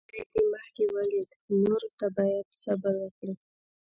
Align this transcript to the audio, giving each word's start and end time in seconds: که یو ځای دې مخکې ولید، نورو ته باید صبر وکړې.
که 0.09 0.15
یو 0.15 0.19
ځای 0.31 0.31
دې 0.37 0.43
مخکې 0.53 0.83
ولید، 0.93 1.29
نورو 1.63 1.87
ته 1.99 2.07
باید 2.17 2.47
صبر 2.63 2.93
وکړې. 3.01 3.33